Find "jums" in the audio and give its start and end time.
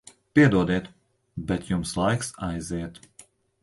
1.71-1.95